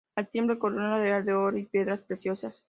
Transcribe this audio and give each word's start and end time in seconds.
Al 0.15 0.27
timbre, 0.31 0.57
corona 0.57 0.97
real 0.97 1.23
de 1.23 1.33
oro 1.35 1.57
y 1.59 1.67
piedras 1.67 2.01
preciosas. 2.01 2.59